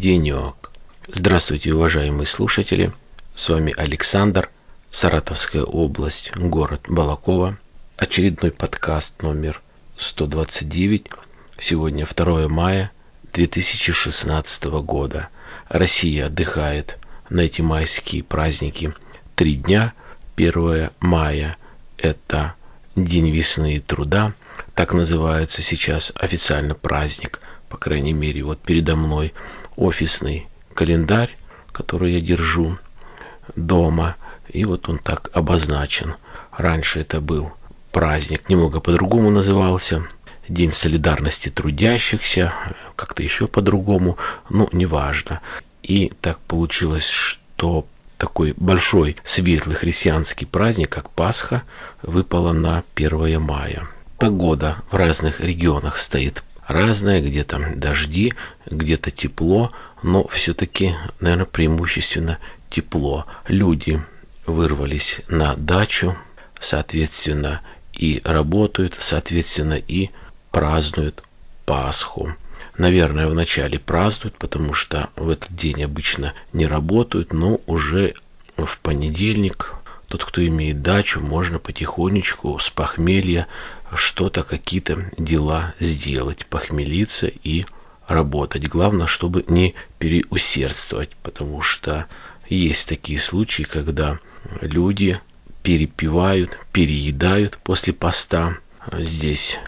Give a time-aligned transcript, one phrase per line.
[0.00, 0.70] денек.
[1.12, 2.90] Здравствуйте, уважаемые слушатели.
[3.34, 4.48] С вами Александр,
[4.90, 7.58] Саратовская область, город Балакова.
[7.98, 9.60] Очередной подкаст номер
[9.98, 11.06] 129.
[11.58, 12.90] Сегодня 2 мая
[13.34, 15.28] 2016 года.
[15.68, 16.96] Россия отдыхает
[17.28, 18.94] на эти майские праздники
[19.36, 19.92] три дня.
[20.36, 21.58] 1 мая–
[21.98, 22.54] это
[22.96, 24.32] День весны и труда.
[24.74, 27.40] Так называется сейчас официально праздник.
[27.68, 29.34] По крайней мере, вот передо мной
[29.76, 31.36] офисный календарь,
[31.72, 32.78] который я держу
[33.56, 34.16] дома.
[34.48, 36.14] И вот он так обозначен.
[36.56, 37.52] Раньше это был
[37.92, 40.04] праздник, немного по-другому назывался.
[40.48, 42.52] День солидарности трудящихся,
[42.96, 45.40] как-то еще по-другому, ну, неважно.
[45.82, 47.86] И так получилось, что
[48.18, 51.62] такой большой светлый христианский праздник, как Пасха,
[52.02, 53.88] выпало на 1 мая.
[54.18, 58.34] Погода в разных регионах стоит разная, где-то дожди,
[58.66, 63.26] где-то тепло, но все-таки, наверное, преимущественно тепло.
[63.48, 64.02] Люди
[64.46, 66.16] вырвались на дачу,
[66.58, 67.60] соответственно,
[67.92, 70.10] и работают, соответственно, и
[70.50, 71.22] празднуют
[71.66, 72.34] Пасху.
[72.78, 78.14] Наверное, вначале празднуют, потому что в этот день обычно не работают, но уже
[78.56, 79.74] в понедельник
[80.08, 83.46] тот, кто имеет дачу, можно потихонечку с похмелья
[83.94, 87.64] что-то, какие-то дела сделать, похмелиться и
[88.06, 88.68] работать.
[88.68, 92.06] Главное, чтобы не переусердствовать, потому что
[92.48, 94.18] есть такие случаи, когда
[94.60, 95.20] люди
[95.62, 98.56] перепивают, переедают после поста.
[98.92, 99.58] Здесь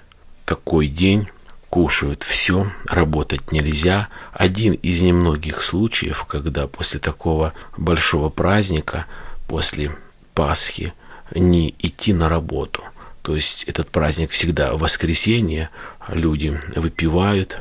[0.45, 1.29] такой день,
[1.71, 4.09] кушают все, работать нельзя.
[4.33, 9.07] Один из немногих случаев, когда после такого большого праздника,
[9.49, 9.97] после
[10.35, 10.93] Пасхи,
[11.35, 12.83] не идти на работу.
[13.23, 15.71] То есть этот праздник всегда воскресенье,
[16.09, 17.61] люди выпивают.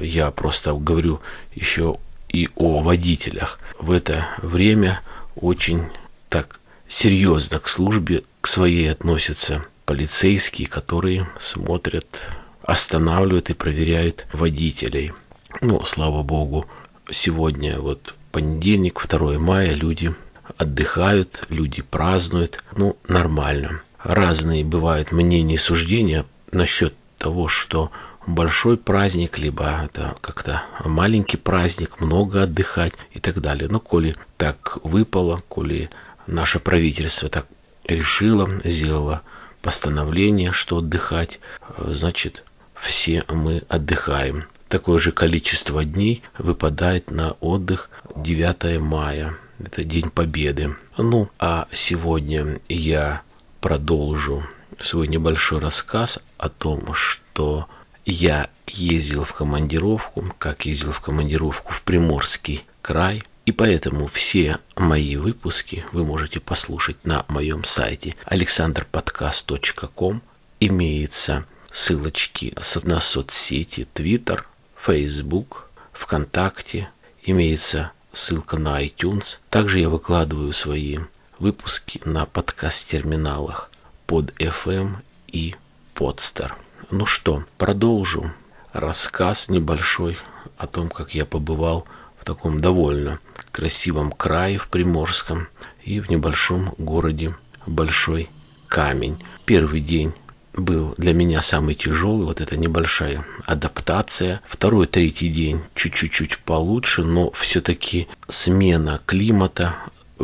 [0.00, 1.20] Я просто говорю
[1.54, 1.98] еще
[2.30, 3.58] и о водителях.
[3.78, 5.00] В это время
[5.36, 5.88] очень
[6.30, 12.28] так серьезно к службе к своей относятся полицейские, которые смотрят,
[12.62, 15.12] останавливают и проверяют водителей.
[15.60, 16.66] Ну, слава богу,
[17.10, 20.14] сегодня вот понедельник, 2 мая, люди
[20.56, 22.64] отдыхают, люди празднуют.
[22.76, 23.82] Ну, нормально.
[24.04, 27.90] Разные бывают мнения и суждения насчет того, что
[28.26, 33.68] большой праздник, либо это как-то маленький праздник, много отдыхать и так далее.
[33.68, 35.88] Но коли так выпало, коли
[36.26, 37.46] наше правительство так
[37.86, 39.22] решило, сделало
[39.62, 41.40] постановление, что отдыхать,
[41.78, 42.44] значит,
[42.74, 44.44] все мы отдыхаем.
[44.68, 49.34] Такое же количество дней выпадает на отдых 9 мая.
[49.58, 50.74] Это День Победы.
[50.98, 53.22] Ну, а сегодня я
[53.64, 54.46] продолжу
[54.78, 57.66] свой небольшой рассказ о том, что
[58.04, 65.16] я ездил в командировку, как ездил в командировку в Приморский край, и поэтому все мои
[65.16, 70.20] выпуски вы можете послушать на моем сайте alexanderpodcast.com.
[70.60, 74.42] Имеются ссылочки на соцсети Twitter,
[74.76, 76.90] Facebook, ВКонтакте,
[77.22, 79.38] имеется ссылка на iTunes.
[79.48, 80.98] Также я выкладываю свои
[81.38, 83.70] выпуски на подкаст-терминалах
[84.06, 84.96] под FM
[85.28, 85.54] и
[85.94, 86.52] Podster.
[86.90, 88.32] Ну что, продолжу
[88.72, 90.18] рассказ небольшой
[90.56, 91.86] о том, как я побывал
[92.18, 93.18] в таком довольно
[93.52, 95.48] красивом крае в Приморском
[95.84, 97.34] и в небольшом городе
[97.66, 98.30] Большой
[98.68, 99.22] Камень.
[99.44, 100.12] Первый день
[100.52, 104.40] был для меня самый тяжелый, вот эта небольшая адаптация.
[104.46, 109.74] Второй, третий день чуть-чуть получше, но все-таки смена климата,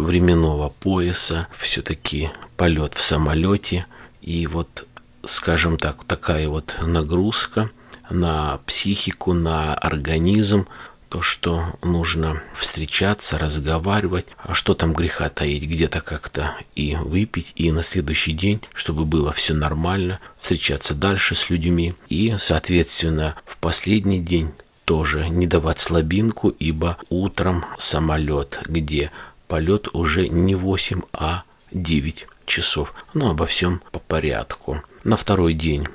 [0.02, 3.86] временного пояса, все-таки полет в самолете.
[4.22, 4.86] И вот,
[5.22, 7.70] скажем так, такая вот нагрузка
[8.10, 10.66] на психику, на организм,
[11.10, 17.72] то, что нужно встречаться, разговаривать, а что там греха таить, где-то как-то и выпить, и
[17.72, 21.94] на следующий день, чтобы было все нормально, встречаться дальше с людьми.
[22.08, 24.52] И, соответственно, в последний день
[24.84, 29.10] тоже не давать слабинку, ибо утром самолет, где
[29.50, 31.42] полет уже не 8, а
[31.72, 32.94] 9 часов.
[33.14, 34.80] Но обо всем по порядку.
[35.02, 35.88] На второй день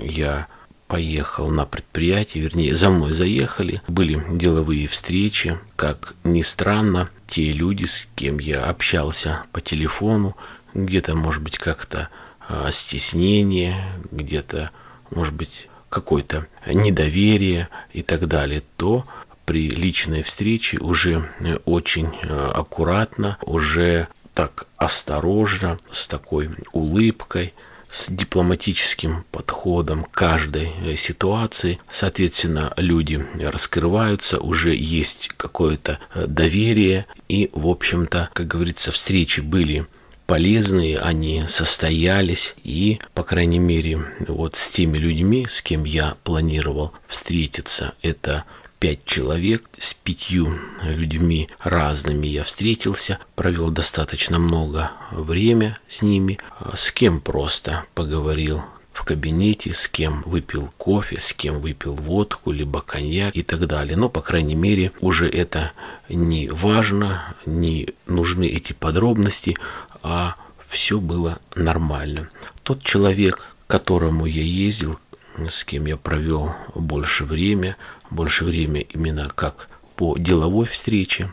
[0.00, 0.46] я
[0.86, 3.82] поехал на предприятие, вернее, за мной заехали.
[3.88, 5.58] Были деловые встречи.
[5.74, 10.36] Как ни странно, те люди, с кем я общался по телефону,
[10.72, 12.08] где-то, может быть, как-то
[12.48, 13.74] а, стеснение,
[14.12, 14.70] где-то,
[15.10, 19.04] может быть, какое-то недоверие и так далее, то
[19.52, 27.52] при личной встрече уже э, очень э, аккуратно, уже так осторожно, с такой улыбкой,
[27.90, 31.78] с дипломатическим подходом к каждой э, ситуации.
[31.90, 37.04] Соответственно, люди раскрываются, уже есть какое-то доверие.
[37.28, 39.86] И, в общем-то, как говорится, встречи были
[40.26, 46.94] полезные, они состоялись, и, по крайней мере, вот с теми людьми, с кем я планировал
[47.06, 48.44] встретиться, это
[48.82, 56.40] пять человек, с пятью людьми разными я встретился, провел достаточно много времени с ними,
[56.74, 62.80] с кем просто поговорил в кабинете, с кем выпил кофе, с кем выпил водку, либо
[62.80, 63.96] коньяк и так далее.
[63.96, 65.70] Но, по крайней мере, уже это
[66.08, 69.56] не важно, не нужны эти подробности,
[70.02, 70.34] а
[70.66, 72.30] все было нормально.
[72.64, 74.98] Тот человек, к которому я ездил,
[75.48, 77.76] с кем я провел больше времени,
[78.12, 81.32] больше времени именно как по деловой встрече.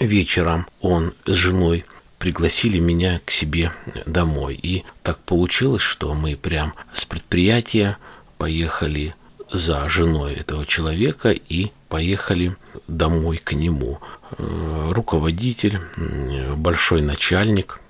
[0.00, 1.84] Вечером он с женой
[2.18, 3.72] пригласили меня к себе
[4.06, 4.58] домой.
[4.60, 7.96] И так получилось, что мы прям с предприятия
[8.36, 9.14] поехали
[9.50, 14.00] за женой этого человека и поехали домой к нему.
[14.36, 15.80] Э, руководитель,
[16.56, 17.80] большой начальник.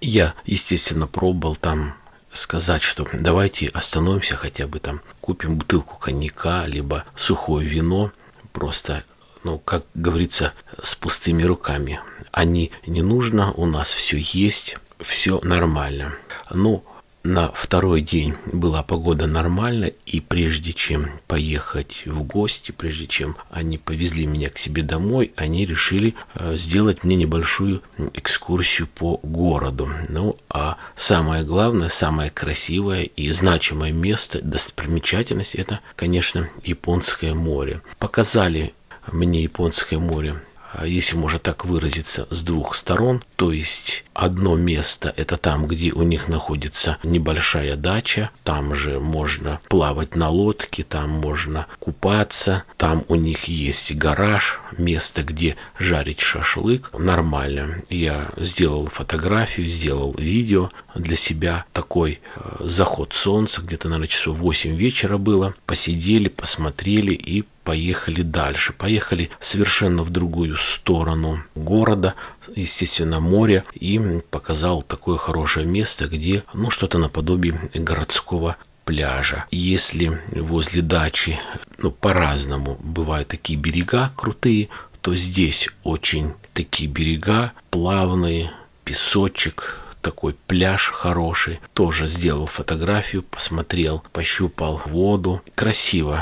[0.00, 1.94] Я, естественно, пробовал там
[2.32, 8.12] сказать, что давайте остановимся хотя бы там, купим бутылку коньяка, либо сухое вино,
[8.52, 9.02] просто,
[9.42, 11.98] ну, как говорится, с пустыми руками.
[12.30, 16.14] Они не нужно, у нас все есть, все нормально.
[16.52, 16.84] Ну,
[17.26, 23.78] на второй день была погода нормальная, и прежде чем поехать в гости, прежде чем они
[23.78, 27.82] повезли меня к себе домой, они решили э, сделать мне небольшую
[28.14, 29.90] экскурсию по городу.
[30.08, 37.80] Ну, а самое главное, самое красивое и значимое место, достопримечательность, это, конечно, Японское море.
[37.98, 38.72] Показали
[39.10, 40.36] мне Японское море
[40.84, 43.22] если можно так выразиться, с двух сторон.
[43.36, 49.60] То есть одно место это там, где у них находится небольшая дача, там же можно
[49.68, 56.90] плавать на лодке, там можно купаться, там у них есть гараж, место, где жарить шашлык.
[56.98, 57.82] Нормально.
[57.90, 61.64] Я сделал фотографию, сделал видео для себя.
[61.72, 65.54] Такой э, заход солнца, где-то, наверное, часов 8 вечера было.
[65.66, 68.72] Посидели, посмотрели и поехали дальше.
[68.72, 72.14] Поехали совершенно в другую сторону города,
[72.54, 79.46] естественно, море, и показал такое хорошее место, где, ну, что-то наподобие городского пляжа.
[79.50, 81.38] Если возле дачи,
[81.78, 84.68] ну, по-разному, бывают такие берега крутые,
[85.02, 88.50] то здесь очень такие берега плавные,
[88.84, 91.58] песочек, такой пляж хороший.
[91.74, 95.42] Тоже сделал фотографию, посмотрел, пощупал воду.
[95.56, 96.20] Красиво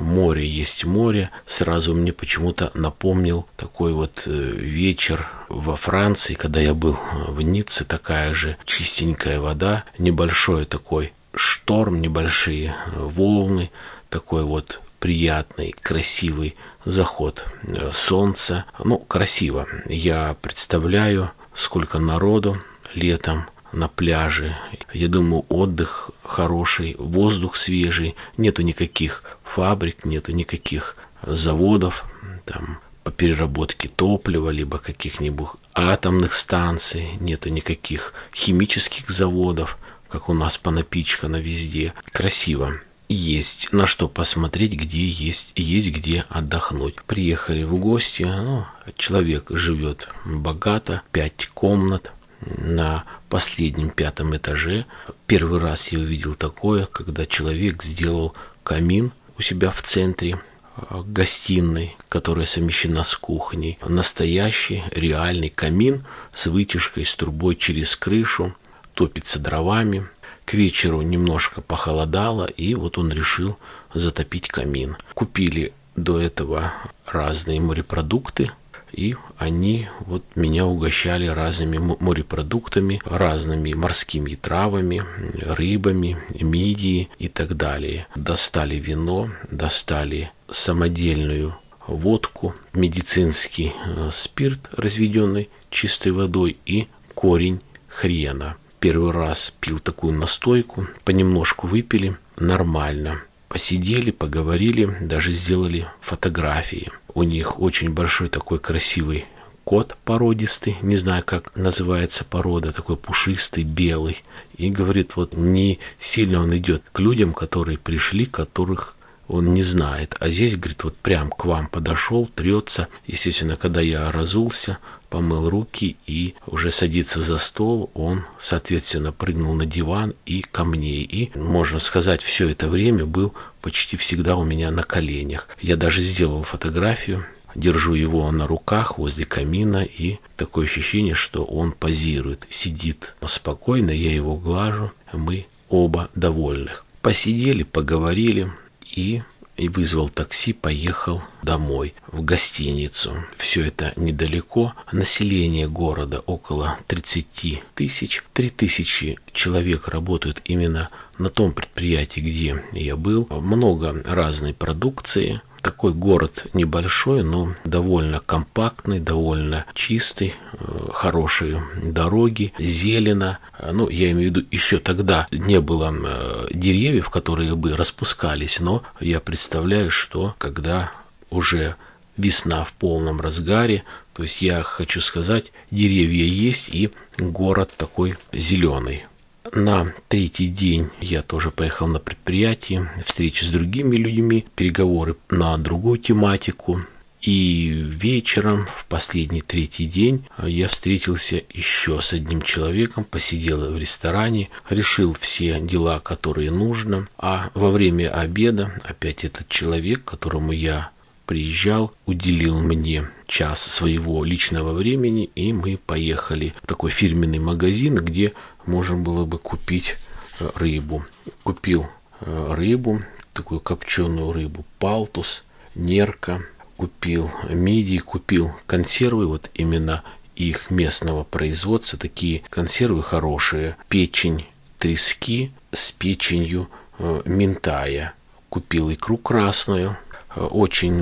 [0.00, 6.74] море есть море, сразу мне почему-то напомнил такой вот э, вечер во Франции, когда я
[6.74, 13.70] был э, в Ницце, такая же чистенькая вода, небольшой такой шторм, небольшие э, волны,
[14.10, 16.54] такой вот приятный, красивый
[16.84, 17.46] заход
[17.92, 18.66] солнца.
[18.84, 19.66] Ну, красиво.
[19.88, 22.58] Я представляю, сколько народу
[22.94, 24.56] летом на пляже.
[24.92, 30.96] Я думаю, отдых хороший, воздух свежий, нету никаких фабрик, нету никаких
[31.26, 32.04] заводов
[32.44, 40.58] там, по переработке топлива, либо каких-нибудь атомных станций, нету никаких химических заводов, как у нас
[40.58, 41.94] понапичкано везде.
[42.12, 42.74] Красиво.
[43.08, 47.02] Есть на что посмотреть, где есть, есть где отдохнуть.
[47.02, 48.64] Приехали в гости, ну,
[48.96, 52.12] человек живет богато, пять комнат,
[52.46, 54.86] на последнем пятом этаже.
[55.26, 60.38] Первый раз я увидел такое, когда человек сделал камин у себя в центре
[60.76, 63.78] э, гостиной, которая совмещена с кухней.
[63.86, 68.54] Настоящий реальный камин с вытяжкой, с трубой через крышу,
[68.94, 70.06] топится дровами.
[70.44, 73.56] К вечеру немножко похолодало, и вот он решил
[73.94, 74.96] затопить камин.
[75.14, 76.72] Купили до этого
[77.06, 78.50] разные морепродукты,
[78.92, 85.02] и они вот меня угощали разными морепродуктами, разными морскими травами,
[85.40, 88.06] рыбами, мидии и так далее.
[88.14, 91.56] Достали вино, достали самодельную
[91.86, 98.56] водку, медицинский э, спирт, разведенный чистой водой и корень хрена.
[98.78, 103.22] Первый раз пил такую настойку, понемножку выпили, нормально.
[103.48, 109.26] Посидели, поговорили, даже сделали фотографии– у них очень большой такой красивый
[109.64, 114.22] кот породистый, не знаю, как называется порода, такой пушистый, белый.
[114.56, 118.96] И говорит, вот не сильно он идет к людям, которые пришли, которых
[119.28, 120.16] он не знает.
[120.20, 122.88] А здесь, говорит, вот прям к вам подошел, трется.
[123.06, 124.78] Естественно, когда я разулся,
[125.12, 131.02] помыл руки и уже садится за стол, он, соответственно, прыгнул на диван и ко мне.
[131.02, 135.50] И, можно сказать, все это время был почти всегда у меня на коленях.
[135.60, 141.72] Я даже сделал фотографию, держу его на руках возле камина, и такое ощущение, что он
[141.72, 146.86] позирует, сидит спокойно, я его глажу, мы оба довольных.
[147.02, 148.50] Посидели, поговорили,
[148.82, 149.20] и
[149.62, 153.12] и вызвал такси, поехал домой, в гостиницу.
[153.36, 154.74] Все это недалеко.
[154.90, 158.24] Население города около 30 тысяч.
[158.32, 163.28] 3 тысячи человек работают именно на том предприятии, где я был.
[163.30, 173.38] Много разной продукции– такой город небольшой, но довольно компактный, довольно чистый, э, хорошие дороги, зелено.
[173.72, 178.82] Ну, я имею в виду, еще тогда не было э, деревьев, которые бы распускались, но
[179.00, 180.90] я представляю, что когда
[181.30, 181.76] уже
[182.16, 189.04] весна в полном разгаре, то есть я хочу сказать, деревья есть и город такой зеленый.
[189.50, 195.98] На третий день я тоже поехал на предприятие, встречи с другими людьми, переговоры на другую
[195.98, 196.80] тематику.
[197.20, 204.48] И вечером, в последний третий день, я встретился еще с одним человеком, посидел в ресторане,
[204.68, 207.06] решил все дела, которые нужно.
[207.18, 210.90] А во время обеда опять этот человек, которому я
[211.32, 218.34] приезжал, уделил мне час своего личного времени, и мы поехали в такой фирменный магазин, где
[218.66, 219.96] можно было бы купить
[220.40, 221.06] э, рыбу.
[221.42, 221.86] Купил
[222.20, 223.00] э, рыбу,
[223.32, 226.42] такую копченую рыбу, палтус, нерка,
[226.76, 230.02] купил мидии, купил консервы, вот именно
[230.36, 234.44] их местного производства, такие консервы хорошие, печень
[234.78, 238.12] трески с печенью э, ментая.
[238.50, 239.96] Купил икру красную,
[240.36, 240.92] очень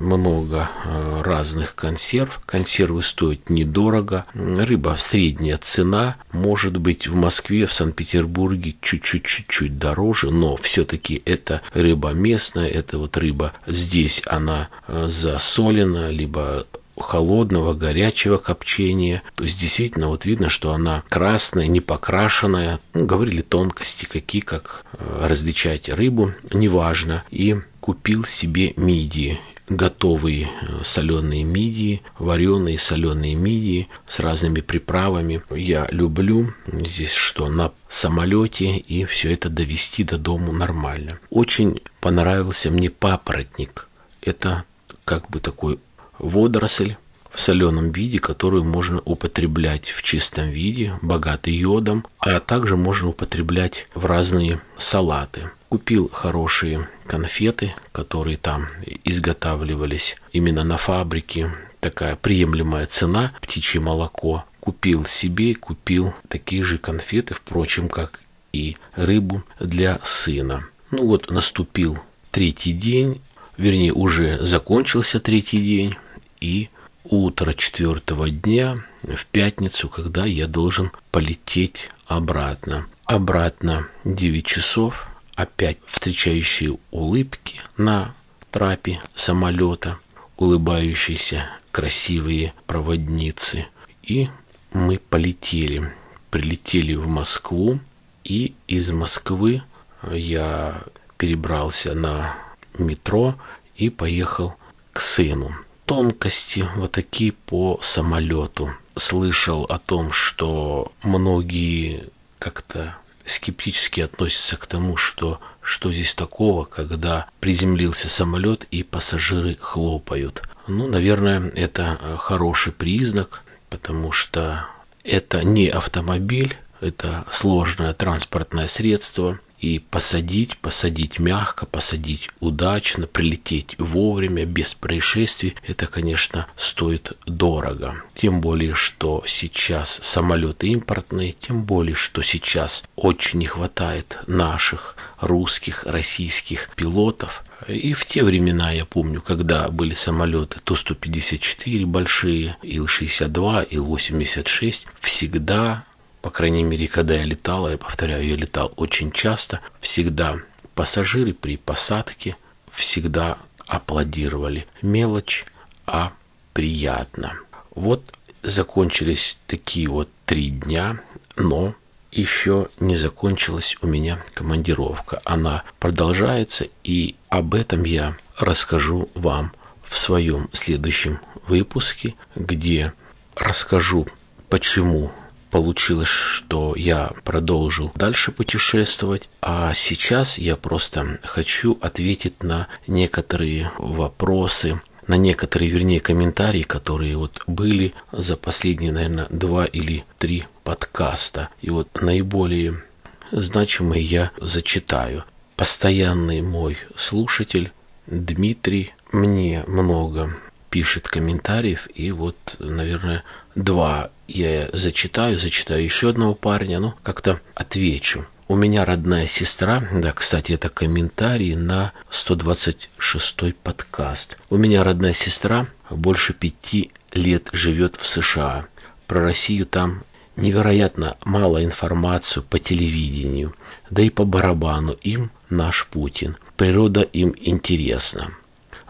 [0.00, 2.40] много э, разных консерв.
[2.46, 4.24] Консервы стоят недорого.
[4.34, 6.16] Рыба средняя цена.
[6.32, 13.16] Может быть в Москве, в Санкт-Петербурге чуть-чуть-чуть дороже, но все-таки это рыба местная, это вот
[13.16, 16.66] рыба здесь она э, засолена, либо
[16.98, 19.22] холодного, горячего копчения.
[19.34, 22.80] То есть действительно вот видно, что она красная, не покрашенная.
[22.94, 27.24] Ну, говорили тонкости, какие, как э, различать рыбу, неважно.
[27.30, 35.42] И купил себе мидии готовые э, соленые мидии, вареные соленые мидии с разными приправами.
[35.50, 41.18] Я люблю здесь что на самолете и все это довести до дому нормально.
[41.30, 43.88] Очень понравился мне папоротник.
[44.20, 44.64] Это
[45.04, 45.78] как бы такой
[46.18, 46.96] водоросль
[47.32, 53.88] в соленом виде, которую можно употреблять в чистом виде, богатый йодом, а также можно употреблять
[53.94, 55.50] в разные салаты.
[55.68, 58.68] Купил хорошие конфеты, которые там
[59.04, 61.50] изготавливались именно на фабрике.
[61.80, 64.44] Такая приемлемая цена, птичье молоко.
[64.60, 68.20] Купил себе, купил такие же конфеты, впрочем, как
[68.52, 70.66] и рыбу для сына.
[70.90, 71.98] Ну вот наступил
[72.30, 73.20] третий день,
[73.56, 75.96] вернее уже закончился третий день,
[76.40, 76.68] и
[77.04, 82.86] утро четвертого дня в пятницу, когда я должен полететь обратно.
[83.04, 88.14] Обратно 9 часов, опять встречающие улыбки на
[88.50, 89.98] трапе самолета,
[90.36, 93.66] улыбающиеся красивые проводницы.
[94.02, 94.28] И
[94.72, 95.92] мы полетели.
[96.30, 97.78] Прилетели в Москву,
[98.24, 99.62] и из Москвы
[100.10, 100.82] я
[101.18, 102.36] перебрался на
[102.78, 103.34] метро
[103.76, 104.56] и поехал
[104.94, 105.54] к сыну
[105.86, 108.72] тонкости вот такие по самолету.
[108.96, 112.04] Слышал о том, что многие
[112.38, 120.42] как-то скептически относятся к тому, что что здесь такого, когда приземлился самолет и пассажиры хлопают.
[120.66, 124.66] Ну, наверное, это хороший признак, потому что
[125.04, 134.44] это не автомобиль, это сложное транспортное средство, и посадить, посадить мягко, посадить удачно, прилететь вовремя,
[134.44, 137.94] без происшествий, это, конечно, стоит дорого.
[138.14, 145.84] Тем более, что сейчас самолеты импортные, тем более, что сейчас очень не хватает наших русских,
[145.86, 147.44] российских пилотов.
[147.68, 155.84] И в те времена, я помню, когда были самолеты Ту-154 большие, Ил-62, Ил-86, всегда
[156.22, 160.38] по крайней мере, когда я летал, я повторяю, я летал очень часто, всегда
[160.74, 162.36] пассажиры при посадке
[162.70, 164.66] всегда аплодировали.
[164.80, 165.44] Мелочь,
[165.84, 166.12] а
[166.52, 167.38] приятно.
[167.74, 171.00] Вот закончились такие вот три дня,
[171.36, 171.74] но
[172.10, 175.20] еще не закончилась у меня командировка.
[175.24, 179.52] Она продолжается, и об этом я расскажу вам
[179.82, 182.92] в своем следующем выпуске, где
[183.34, 184.06] расскажу,
[184.48, 185.10] почему
[185.52, 194.80] получилось, что я продолжил дальше путешествовать, а сейчас я просто хочу ответить на некоторые вопросы,
[195.06, 201.50] на некоторые, вернее, комментарии, которые вот были за последние, наверное, два или три подкаста.
[201.60, 202.82] И вот наиболее
[203.30, 205.24] значимые я зачитаю.
[205.56, 207.72] Постоянный мой слушатель
[208.06, 210.34] Дмитрий мне много
[210.72, 213.24] пишет комментариев, и вот, наверное,
[213.54, 218.24] два я зачитаю, зачитаю еще одного парня, ну, как-то отвечу.
[218.48, 224.38] У меня родная сестра, да, кстати, это комментарий на 126 подкаст.
[224.48, 228.64] У меня родная сестра больше пяти лет живет в США.
[229.06, 230.02] Про Россию там
[230.36, 233.54] невероятно мало информацию по телевидению,
[233.90, 236.38] да и по барабану им наш Путин.
[236.56, 238.30] Природа им интересна.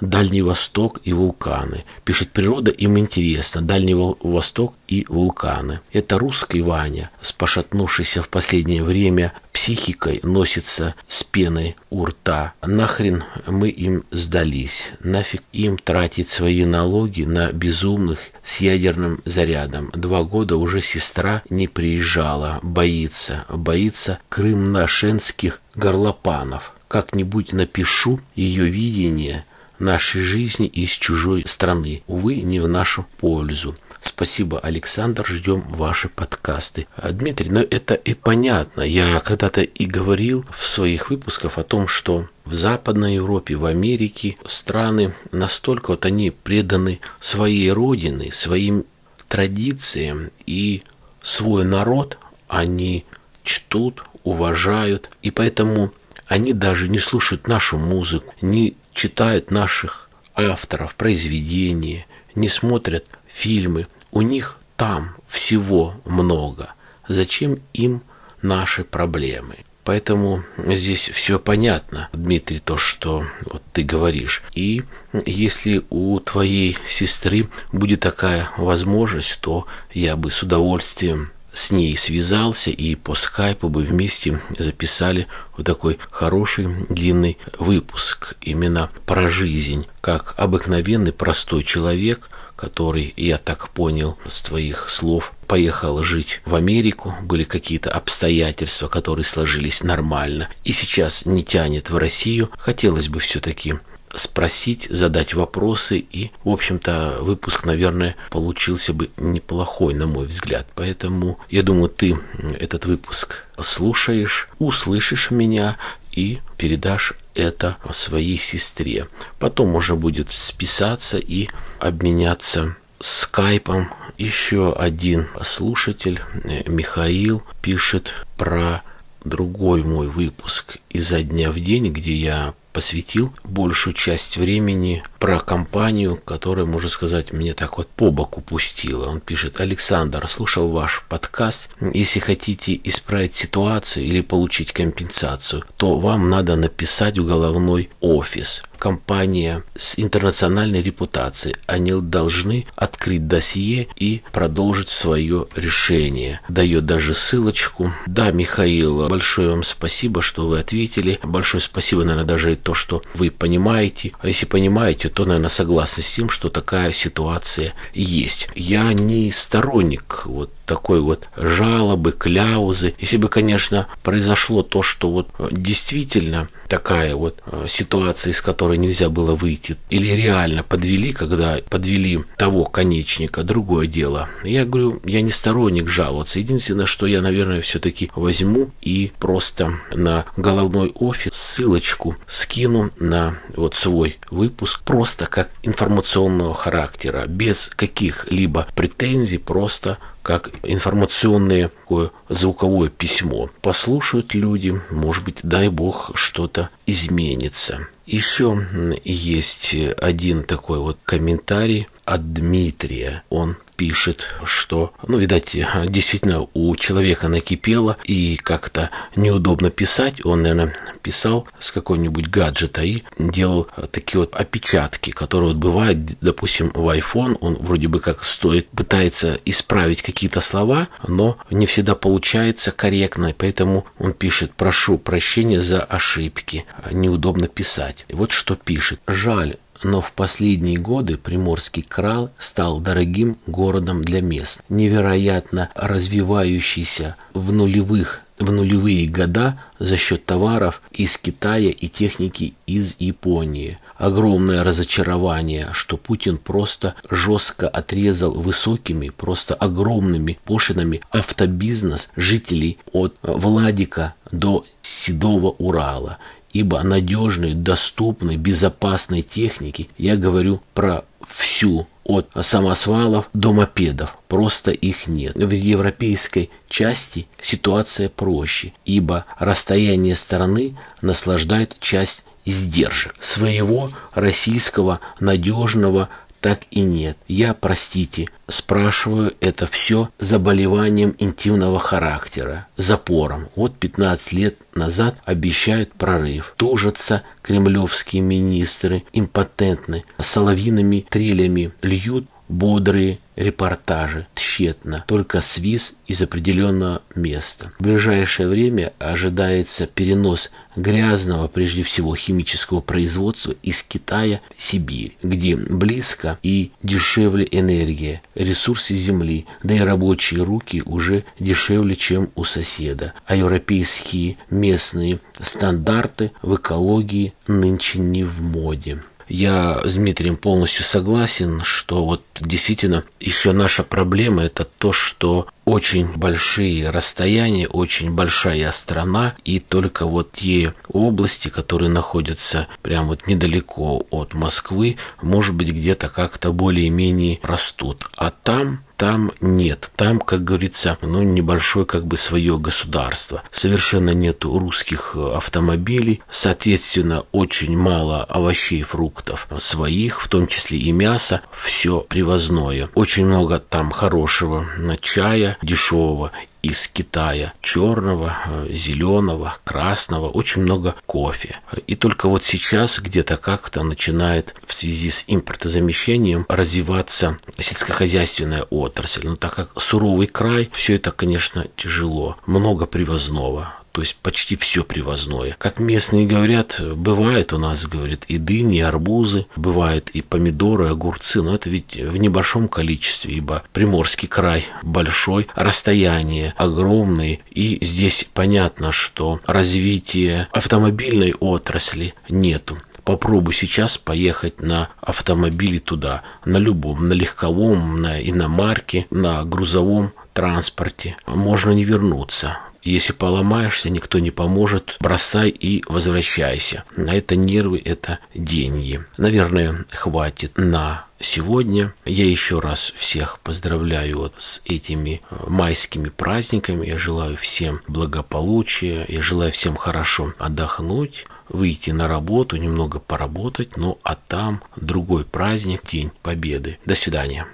[0.03, 1.85] Дальний Восток и вулканы.
[2.05, 5.79] Пишет, природа им интересна, Дальний Восток и вулканы.
[5.93, 12.53] Это русский Ваня, с пошатнувшейся в последнее время психикой, носится с пеной у рта.
[12.67, 14.89] Нахрен мы им сдались?
[15.05, 19.93] Нафиг им тратить свои налоги на безумных с ядерным зарядом.
[19.95, 26.75] Два года уже сестра не приезжала, боится, боится крым-нашенских горлопанов.
[26.89, 29.45] Как-нибудь напишу ее видение
[29.83, 32.03] нашей жизни из чужой страны.
[32.07, 33.75] Увы, не в нашу пользу.
[34.01, 36.87] Спасибо, Александр, ждем ваши подкасты.
[36.97, 38.83] А, Дмитрий, ну это и понятно.
[38.83, 44.37] Я когда-то и говорил в своих выпусках о том, что в Западной Европе, в Америке
[44.47, 48.85] страны настолько вот они преданы своей родине, своим
[49.29, 50.83] традициям и
[51.23, 53.05] свой народ они
[53.45, 55.11] чтут, уважают.
[55.23, 55.93] И поэтому
[56.27, 63.87] они даже не слушают нашу музыку, не читают наших авторов, произведения, не смотрят фильмы.
[64.11, 66.75] У них там всего много.
[67.09, 68.03] Зачем им
[68.41, 69.57] наши проблемы?
[69.85, 74.43] Поэтому здесь все понятно, Дмитрий, то, что вот ты говоришь.
[74.55, 74.85] И
[75.27, 82.71] если у твоей сестры будет такая возможность, то я бы с удовольствием с ней связался
[82.71, 90.35] и по скайпу бы вместе записали вот такой хороший длинный выпуск именно про жизнь, как
[90.37, 97.45] обыкновенный простой человек, который, я так понял с твоих слов, поехал жить в Америку, были
[97.45, 103.75] какие-то обстоятельства, которые сложились нормально, и сейчас не тянет в Россию, хотелось бы все-таки
[104.13, 105.99] спросить, задать вопросы.
[105.99, 110.67] И, в общем-то, выпуск, наверное, получился бы неплохой, на мой взгляд.
[110.75, 112.19] Поэтому, я думаю, ты
[112.59, 115.77] этот выпуск слушаешь, услышишь меня
[116.13, 119.09] и передашь это своей сестре.
[119.39, 121.49] Потом можно будет списаться и
[121.79, 123.91] обменяться скайпом.
[124.19, 128.83] Еще один слушатель, э, Михаил, пишет про
[129.25, 136.21] другой мой выпуск изо дня в день, где я посвятил большую часть времени про компанию,
[136.25, 139.09] которая, можно сказать, мне так вот по боку пустила.
[139.09, 141.71] Он пишет, Александр, слушал ваш подкаст.
[141.81, 149.63] Если хотите исправить ситуацию или получить компенсацию, то вам надо написать в головной офис компания
[149.77, 151.55] с интернациональной репутацией.
[151.67, 156.41] Они должны открыть досье и продолжить свое решение.
[156.49, 157.93] Дает даже ссылочку.
[158.07, 161.21] Да, Михаил, большое вам спасибо, что вы ответили.
[161.23, 164.13] Большое спасибо, наверное, даже то, что вы понимаете.
[164.21, 168.49] А если понимаете, то, наверное, согласны с тем, что такая ситуация есть.
[168.55, 172.95] Я не сторонник вот такой вот жалобы, кляузы.
[172.99, 179.11] Если бы, конечно, произошло то, что вот действительно такая вот э, ситуация, из которой нельзя
[179.11, 184.31] было выйти, или реально подвели, когда подвели того конечника, другое дело.
[184.43, 186.39] Я говорю, я не сторонник жаловаться.
[186.39, 193.75] Единственное, что я, наверное, все-таки возьму и просто на головной офис ссылочку скину на вот
[193.75, 203.51] свой выпуск, просто как информационного характера, без каких-либо претензий, просто как информационное такое звуковое письмо.
[203.61, 207.87] Послушают люди, может быть, дай бог, что-то изменится.
[208.07, 208.67] Еще
[209.05, 213.23] есть один такой вот комментарий от Дмитрия.
[213.31, 220.25] Он пишет, что, ну, видать, действительно у человека накипело и как-то неудобно писать.
[220.25, 226.71] Он, наверное, писал с какой-нибудь гаджета и делал такие вот опечатки, которые вот бывают, допустим,
[226.73, 232.71] в iPhone, он вроде бы как стоит, пытается исправить какие-то слова, но не всегда получается
[232.71, 238.05] корректно, поэтому он пишет «прошу прощения за ошибки, неудобно писать».
[238.07, 239.01] И вот что пишет.
[239.09, 247.53] Жаль, но в последние годы Приморский край стал дорогим городом для мест, невероятно развивающийся в
[247.53, 253.79] нулевых в нулевые года за счет товаров из Китая и техники из Японии.
[253.97, 264.15] Огромное разочарование, что Путин просто жестко отрезал высокими, просто огромными пошлинами автобизнес жителей от Владика
[264.33, 266.19] до Седого Урала
[266.53, 275.07] ибо надежной, доступной, безопасной техники, я говорю про всю, от самосвалов до мопедов, просто их
[275.07, 275.37] нет.
[275.37, 286.09] В европейской части ситуация проще, ибо расстояние стороны наслаждает часть издержек своего российского надежного
[286.43, 287.17] так и нет.
[287.29, 293.49] Я, простите, спрашиваю это все заболеванием интимного характера, запором.
[293.55, 296.55] Вот 15 лет назад обещают прорыв.
[296.57, 307.73] Тужатся кремлевские министры, импотентны, соловиными трелями льют бодрые репортажи тщетно, только свиз из определенного места.
[307.79, 315.57] В ближайшее время ожидается перенос грязного, прежде всего, химического производства из Китая в Сибирь, где
[315.57, 323.15] близко и дешевле энергия, ресурсы земли, да и рабочие руки уже дешевле, чем у соседа.
[323.25, 328.99] А европейские местные стандарты в экологии нынче не в моде.
[329.29, 336.07] Я с Дмитрием полностью согласен, что вот действительно еще наша проблема это то, что очень
[336.17, 344.07] большие расстояния, очень большая страна, и только вот те области, которые находятся прямо вот недалеко
[344.11, 348.07] от Москвы, может быть, где-то как-то более-менее растут.
[348.17, 349.91] А там там нет.
[349.97, 353.43] Там, как говорится, ну, небольшое как бы свое государство.
[353.51, 356.23] Совершенно нету русских автомобилей.
[356.31, 361.41] Соответственно, очень мало овощей, фруктов своих, в том числе и мяса.
[361.51, 362.91] Все привозное.
[362.95, 364.65] Очень много там хорошего
[365.01, 366.31] чая, дешевого
[366.63, 371.57] из Китая, черного, э, зеленого, красного, очень много кофе.
[371.87, 379.27] И только вот сейчас где-то как-то начинает в связи с импортозамещением развиваться сельскохозяйственная отрасль.
[379.27, 382.37] Но так как суровый край, все это, конечно, тяжело.
[382.47, 385.55] Много привозного то есть почти все привозное.
[385.59, 391.43] Как местные говорят, бывает у нас, говорит, и дыни, и арбузы, бывает и помидоры, огурцы,
[391.43, 398.93] но это ведь в небольшом количестве, ибо Приморский край большой, расстояние огромное, и здесь понятно,
[398.93, 402.79] что развития автомобильной отрасли нету.
[403.05, 411.17] Попробуй сейчас поехать на автомобиле туда, на любом, на легковом, на иномарке, на грузовом транспорте.
[411.27, 412.59] Можно не вернуться.
[412.83, 416.85] Если поломаешься, никто не поможет, бросай и возвращайся.
[416.97, 419.05] На это нервы, это деньги.
[419.17, 421.95] Наверное, хватит на сегодня.
[422.05, 426.87] Я еще раз всех поздравляю с этими э, майскими праздниками.
[426.87, 429.07] Я желаю всем благополучия.
[429.09, 435.83] Я желаю всем хорошо отдохнуть выйти на работу, немного поработать, ну а там другой праздник,
[435.85, 436.79] День Победы.
[436.87, 437.47] До свидания.